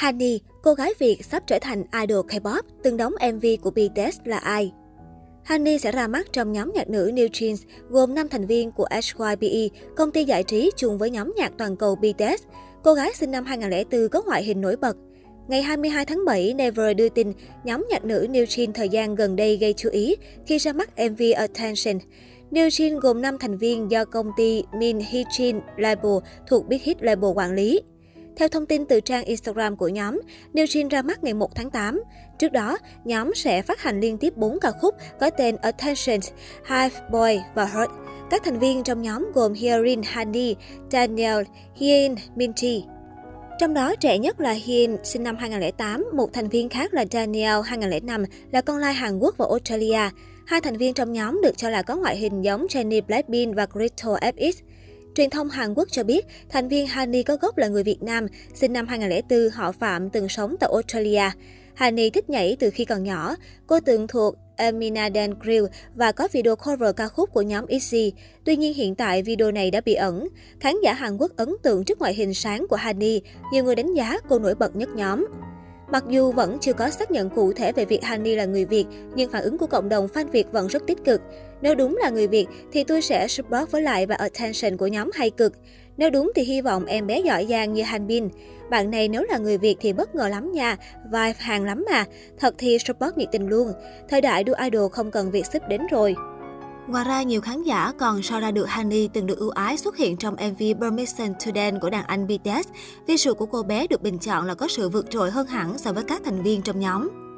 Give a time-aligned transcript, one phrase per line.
[0.00, 4.38] Hani, cô gái Việt sắp trở thành idol K-pop, từng đóng MV của BTS là
[4.38, 4.72] ai?
[5.44, 7.56] Hani sẽ ra mắt trong nhóm nhạc nữ New Jeans,
[7.88, 11.76] gồm 5 thành viên của HYBE, công ty giải trí chung với nhóm nhạc toàn
[11.76, 12.42] cầu BTS.
[12.82, 14.96] Cô gái sinh năm 2004 có ngoại hình nổi bật.
[15.48, 17.32] Ngày 22 tháng 7, Never đưa tin
[17.64, 20.90] nhóm nhạc nữ New Jeans thời gian gần đây gây chú ý khi ra mắt
[21.10, 21.98] MV Attention.
[22.50, 26.12] New Jeans gồm 5 thành viên do công ty Min Hee Jin Label
[26.48, 27.80] thuộc Big Hit Label quản lý.
[28.36, 30.20] Theo thông tin từ trang Instagram của nhóm,
[30.54, 32.02] Newjin ra mắt ngày 1 tháng 8.
[32.38, 36.20] Trước đó, nhóm sẽ phát hành liên tiếp 4 ca khúc có tên Attention,
[36.68, 37.90] Hive Boy và Hurt.
[38.30, 40.54] Các thành viên trong nhóm gồm Hyerin Hani,
[40.90, 41.42] Daniel,
[41.74, 42.82] Hyein Minji.
[43.58, 47.60] Trong đó trẻ nhất là Hyein, sinh năm 2008, một thành viên khác là Daniel,
[47.64, 50.10] 2005, là con lai Hàn Quốc và Australia.
[50.46, 53.66] Hai thành viên trong nhóm được cho là có ngoại hình giống Jennie Blackpink và
[53.66, 54.52] Crystal FX.
[55.14, 58.26] Truyền thông Hàn Quốc cho biết, thành viên Hani có gốc là người Việt Nam,
[58.54, 61.30] sinh năm 2004, họ Phạm từng sống tại Australia.
[61.74, 63.36] Hani thích nhảy từ khi còn nhỏ.
[63.66, 68.10] Cô từng thuộc Eminaden Grill và có video cover ca khúc của nhóm ITZY.
[68.44, 70.28] Tuy nhiên hiện tại video này đã bị ẩn.
[70.60, 73.20] Khán giả Hàn Quốc ấn tượng trước ngoại hình sáng của Hani,
[73.52, 75.26] nhiều người đánh giá cô nổi bật nhất nhóm.
[75.92, 78.86] Mặc dù vẫn chưa có xác nhận cụ thể về việc Hani là người Việt,
[79.14, 81.20] nhưng phản ứng của cộng đồng fan Việt vẫn rất tích cực.
[81.62, 85.10] Nếu đúng là người Việt thì tôi sẽ support với lại và attention của nhóm
[85.14, 85.52] hay cực.
[85.96, 88.28] Nếu đúng thì hy vọng em bé giỏi giang như Hanbin.
[88.70, 92.04] Bạn này nếu là người Việt thì bất ngờ lắm nha, vibe hàng lắm mà.
[92.38, 93.72] Thật thì support nhiệt tình luôn.
[94.08, 96.14] Thời đại đua idol không cần việc xếp đến rồi.
[96.90, 99.96] Ngoài ra, nhiều khán giả còn so ra được Hani từng được ưu ái xuất
[99.96, 102.68] hiện trong MV Permission to Dance của đàn anh BTS.
[103.06, 105.92] Visual của cô bé được bình chọn là có sự vượt trội hơn hẳn so
[105.92, 107.29] với các thành viên trong nhóm.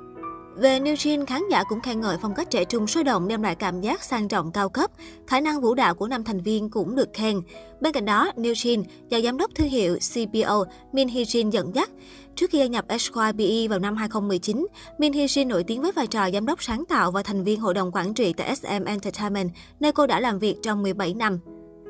[0.56, 3.42] Về New Jean, khán giả cũng khen ngợi phong cách trẻ trung sôi động đem
[3.42, 4.90] lại cảm giác sang trọng cao cấp.
[5.26, 7.40] Khả năng vũ đạo của năm thành viên cũng được khen.
[7.80, 11.74] Bên cạnh đó, New Jean, do giám đốc thương hiệu CPO Min Hee Jin dẫn
[11.74, 11.90] dắt.
[12.36, 14.66] Trước khi gia nhập SYBE vào năm 2019,
[14.98, 17.60] Min Hee Jin nổi tiếng với vai trò giám đốc sáng tạo và thành viên
[17.60, 21.38] hội đồng quản trị tại SM Entertainment, nơi cô đã làm việc trong 17 năm.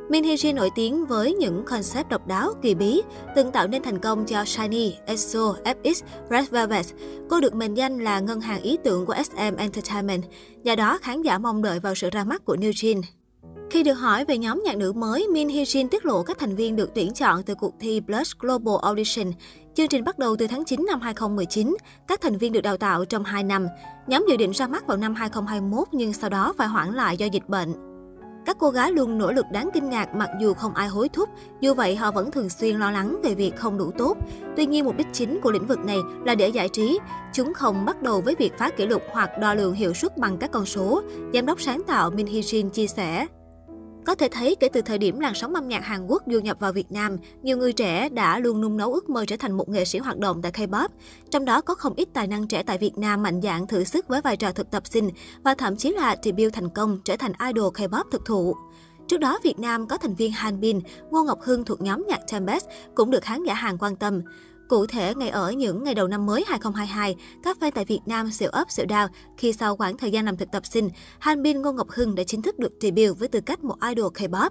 [0.08, 3.02] Min Hee Jin nổi tiếng với những concept độc đáo, kỳ bí,
[3.36, 6.86] từng tạo nên thành công cho Shiny, EXO, FX, Red Velvet.
[7.28, 10.22] Cô được mệnh danh là ngân hàng ý tưởng của SM Entertainment,
[10.64, 13.02] do đó khán giả mong đợi vào sự ra mắt của New Jin.
[13.70, 16.56] Khi được hỏi về nhóm nhạc nữ mới, Min Hee Jin tiết lộ các thành
[16.56, 19.32] viên được tuyển chọn từ cuộc thi Plus Global Audition.
[19.74, 21.76] Chương trình bắt đầu từ tháng 9 năm 2019,
[22.08, 23.66] các thành viên được đào tạo trong 2 năm.
[24.06, 27.26] Nhóm dự định ra mắt vào năm 2021 nhưng sau đó phải hoãn lại do
[27.26, 27.91] dịch bệnh.
[28.46, 31.28] Các cô gái luôn nỗ lực đáng kinh ngạc mặc dù không ai hối thúc,
[31.60, 34.16] dù vậy họ vẫn thường xuyên lo lắng về việc không đủ tốt.
[34.56, 36.98] Tuy nhiên mục đích chính của lĩnh vực này là để giải trí,
[37.32, 40.38] chúng không bắt đầu với việc phá kỷ lục hoặc đo lường hiệu suất bằng
[40.38, 41.02] các con số,
[41.34, 43.26] giám đốc sáng tạo Min Hee Jin chia sẻ.
[44.04, 46.56] Có thể thấy kể từ thời điểm làn sóng âm nhạc Hàn Quốc du nhập
[46.60, 49.68] vào Việt Nam, nhiều người trẻ đã luôn nung nấu ước mơ trở thành một
[49.68, 50.88] nghệ sĩ hoạt động tại K-pop.
[51.30, 54.08] Trong đó có không ít tài năng trẻ tại Việt Nam mạnh dạn thử sức
[54.08, 55.10] với vai trò thực tập sinh
[55.42, 58.56] và thậm chí là debut thành công trở thành idol K-pop thực thụ.
[59.08, 60.80] Trước đó, Việt Nam có thành viên Hanbin,
[61.10, 64.22] Ngô Ngọc Hưng thuộc nhóm nhạc Tempest cũng được khán giả Hàn quan tâm.
[64.68, 68.30] Cụ thể, ngay ở những ngày đầu năm mới 2022, các fan tại Việt Nam
[68.30, 71.72] siêu up siêu down khi sau khoảng thời gian làm thực tập sinh, Hanbin Ngô
[71.72, 74.50] Ngọc Hưng đã chính thức được debut với tư cách một idol K-pop.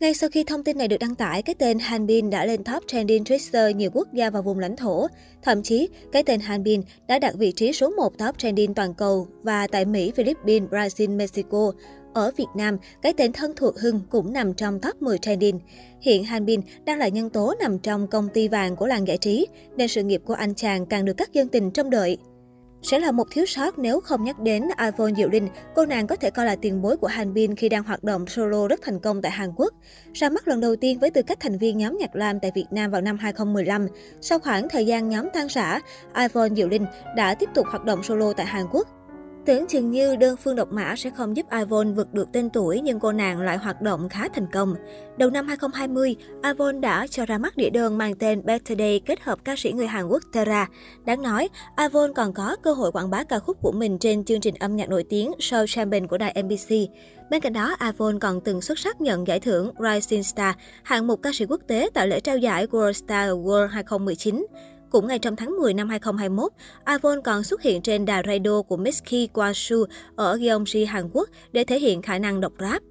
[0.00, 2.82] Ngay sau khi thông tin này được đăng tải, cái tên Hanbin đã lên top
[2.86, 5.06] trending Twitter nhiều quốc gia và vùng lãnh thổ.
[5.42, 9.28] Thậm chí, cái tên Hanbin đã đạt vị trí số 1 top trending toàn cầu
[9.42, 11.72] và tại Mỹ, Philippines, Brazil, Mexico.
[12.14, 15.60] Ở Việt Nam, cái tên thân thuộc Hưng cũng nằm trong top 10 trending.
[16.00, 19.46] Hiện Hanbin đang là nhân tố nằm trong công ty vàng của làng giải trí,
[19.76, 22.18] nên sự nghiệp của anh chàng càng được các dân tình trông đợi.
[22.82, 26.16] Sẽ là một thiếu sót nếu không nhắc đến Iphone Diệu Linh, cô nàng có
[26.16, 29.22] thể coi là tiền bối của Hanbin khi đang hoạt động solo rất thành công
[29.22, 29.74] tại Hàn Quốc.
[30.14, 32.66] Ra mắt lần đầu tiên với tư cách thành viên nhóm nhạc Lam tại Việt
[32.70, 33.86] Nam vào năm 2015.
[34.20, 35.80] Sau khoảng thời gian nhóm tan rã,
[36.16, 36.86] Iphone Diệu Linh
[37.16, 38.88] đã tiếp tục hoạt động solo tại Hàn Quốc.
[39.46, 42.80] Tưởng chừng như đơn phương độc mã sẽ không giúp Ivon vượt được tên tuổi
[42.80, 44.74] nhưng cô nàng lại hoạt động khá thành công.
[45.16, 49.20] Đầu năm 2020, Ivon đã cho ra mắt đĩa đơn mang tên Better Day kết
[49.20, 50.68] hợp ca sĩ người Hàn Quốc Tera.
[51.04, 54.40] Đáng nói, Ivon còn có cơ hội quảng bá ca khúc của mình trên chương
[54.40, 56.74] trình âm nhạc nổi tiếng Show Champion của đài MBC.
[57.32, 61.22] Bên cạnh đó, Avon còn từng xuất sắc nhận giải thưởng Rising Star, hạng mục
[61.22, 64.46] ca sĩ quốc tế tại lễ trao giải World Star Award 2019.
[64.92, 66.52] Cũng ngay trong tháng 10 năm 2021,
[66.84, 69.84] Avon còn xuất hiện trên đài radio của Mitski Kwasu
[70.16, 72.82] ở Gyeonggi, Hàn Quốc để thể hiện khả năng đọc rap.